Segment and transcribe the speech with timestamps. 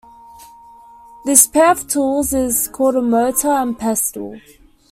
[1.25, 4.41] This pair of tools is called a mortar and pestle.